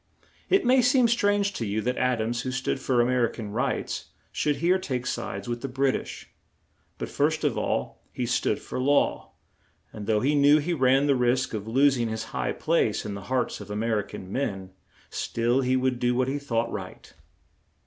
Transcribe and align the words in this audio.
It 0.49 0.65
may 0.65 0.81
seem 0.81 1.07
strange 1.07 1.53
to 1.53 1.63
you 1.63 1.79
that 1.81 1.95
Ad 1.99 2.21
ams, 2.23 2.41
who 2.41 2.49
stood 2.49 2.79
for 2.79 3.01
A 3.01 3.05
mer 3.05 3.27
i 3.29 3.31
can 3.31 3.51
rights, 3.51 4.05
should 4.31 4.55
here 4.55 4.79
take 4.79 5.05
sides 5.05 5.47
with 5.47 5.61
the 5.61 5.67
Brit 5.67 5.95
ish; 5.95 6.31
but, 6.97 7.07
first 7.07 7.43
of 7.43 7.55
all, 7.55 8.01
he 8.11 8.25
stood 8.25 8.57
for 8.59 8.79
law; 8.79 9.33
and, 9.93 10.07
though 10.07 10.21
he 10.21 10.33
knew 10.33 10.57
he 10.57 10.73
ran 10.73 11.05
the 11.05 11.13
risk 11.13 11.53
of 11.53 11.67
los 11.67 11.97
ing 11.97 12.09
his 12.09 12.23
high 12.33 12.51
place 12.51 13.05
in 13.05 13.13
the 13.13 13.25
hearts 13.29 13.61
of 13.61 13.69
A 13.69 13.75
mer 13.75 13.99
i 13.99 14.01
can 14.01 14.31
men, 14.31 14.71
still 15.11 15.61
he 15.61 15.75
would 15.75 15.99
do 15.99 16.15
what 16.15 16.27
he 16.27 16.39
thought 16.39 16.71
right. 16.71 17.13